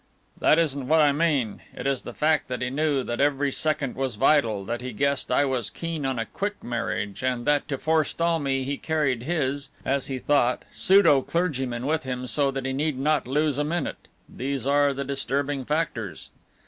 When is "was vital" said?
3.95-4.65